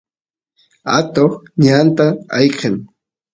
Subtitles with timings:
[0.97, 2.05] atoq ñanta
[2.37, 2.75] ayqen